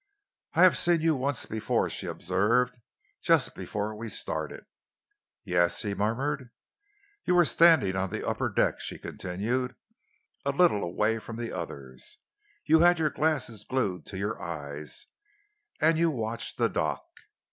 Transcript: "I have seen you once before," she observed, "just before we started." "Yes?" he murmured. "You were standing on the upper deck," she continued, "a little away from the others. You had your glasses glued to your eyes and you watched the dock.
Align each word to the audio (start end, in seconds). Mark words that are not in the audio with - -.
"I 0.55 0.63
have 0.63 0.75
seen 0.79 1.01
you 1.01 1.13
once 1.15 1.45
before," 1.45 1.87
she 1.87 2.07
observed, 2.07 2.79
"just 3.21 3.53
before 3.53 3.93
we 3.95 4.09
started." 4.09 4.65
"Yes?" 5.43 5.83
he 5.83 5.93
murmured. 5.93 6.49
"You 7.25 7.35
were 7.35 7.45
standing 7.45 7.95
on 7.95 8.09
the 8.09 8.27
upper 8.27 8.49
deck," 8.49 8.79
she 8.79 8.97
continued, 8.97 9.75
"a 10.43 10.49
little 10.53 10.83
away 10.83 11.19
from 11.19 11.35
the 11.35 11.55
others. 11.55 12.17
You 12.65 12.79
had 12.79 12.97
your 12.97 13.11
glasses 13.11 13.63
glued 13.63 14.07
to 14.07 14.17
your 14.17 14.41
eyes 14.41 15.05
and 15.79 15.99
you 15.99 16.09
watched 16.09 16.57
the 16.57 16.67
dock. 16.67 17.05